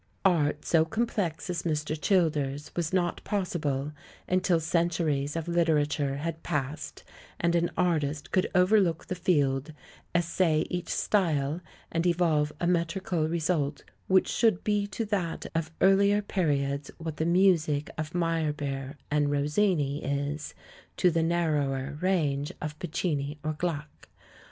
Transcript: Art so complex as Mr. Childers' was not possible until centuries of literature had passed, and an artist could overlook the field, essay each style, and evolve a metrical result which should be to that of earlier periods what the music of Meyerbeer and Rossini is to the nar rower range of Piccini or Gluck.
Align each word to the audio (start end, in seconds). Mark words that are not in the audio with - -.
Art 0.25 0.65
so 0.65 0.83
complex 0.83 1.47
as 1.47 1.61
Mr. 1.61 1.95
Childers' 1.95 2.71
was 2.75 2.91
not 2.91 3.23
possible 3.23 3.91
until 4.27 4.59
centuries 4.59 5.35
of 5.35 5.47
literature 5.47 6.15
had 6.17 6.41
passed, 6.41 7.03
and 7.39 7.53
an 7.53 7.69
artist 7.77 8.31
could 8.31 8.49
overlook 8.55 9.05
the 9.05 9.13
field, 9.13 9.73
essay 10.15 10.65
each 10.71 10.89
style, 10.89 11.61
and 11.91 12.07
evolve 12.07 12.51
a 12.59 12.65
metrical 12.65 13.27
result 13.27 13.83
which 14.07 14.27
should 14.27 14.63
be 14.63 14.87
to 14.87 15.05
that 15.05 15.45
of 15.53 15.69
earlier 15.81 16.23
periods 16.23 16.89
what 16.97 17.17
the 17.17 17.25
music 17.27 17.91
of 17.95 18.15
Meyerbeer 18.15 18.97
and 19.11 19.29
Rossini 19.29 20.03
is 20.03 20.55
to 20.97 21.11
the 21.11 21.21
nar 21.21 21.51
rower 21.51 21.99
range 22.01 22.51
of 22.59 22.79
Piccini 22.79 23.37
or 23.43 23.53
Gluck. 23.53 24.09